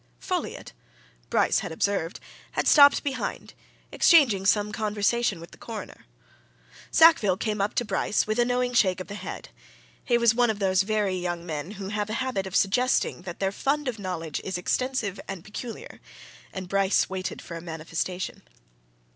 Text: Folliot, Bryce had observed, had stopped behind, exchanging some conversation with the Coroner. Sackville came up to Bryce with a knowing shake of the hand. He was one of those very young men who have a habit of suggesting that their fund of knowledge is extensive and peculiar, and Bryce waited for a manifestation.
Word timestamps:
Folliot, 0.19 0.71
Bryce 1.29 1.59
had 1.59 1.71
observed, 1.71 2.19
had 2.53 2.67
stopped 2.67 3.03
behind, 3.03 3.53
exchanging 3.91 4.47
some 4.47 4.71
conversation 4.71 5.39
with 5.39 5.51
the 5.51 5.59
Coroner. 5.59 6.07
Sackville 6.89 7.37
came 7.37 7.61
up 7.61 7.75
to 7.75 7.85
Bryce 7.85 8.25
with 8.25 8.39
a 8.39 8.43
knowing 8.43 8.73
shake 8.73 8.99
of 8.99 9.05
the 9.05 9.13
hand. 9.13 9.49
He 10.03 10.17
was 10.17 10.33
one 10.33 10.49
of 10.49 10.57
those 10.57 10.81
very 10.81 11.13
young 11.17 11.45
men 11.45 11.73
who 11.73 11.89
have 11.89 12.09
a 12.09 12.13
habit 12.13 12.47
of 12.47 12.55
suggesting 12.55 13.21
that 13.29 13.39
their 13.39 13.51
fund 13.51 13.87
of 13.87 13.99
knowledge 13.99 14.41
is 14.43 14.57
extensive 14.57 15.19
and 15.27 15.43
peculiar, 15.43 15.99
and 16.51 16.67
Bryce 16.67 17.07
waited 17.07 17.39
for 17.39 17.55
a 17.55 17.61
manifestation. 17.61 18.41